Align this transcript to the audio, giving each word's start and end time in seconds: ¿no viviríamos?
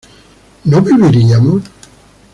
¿no 0.71 0.81
viviríamos? 0.81 1.61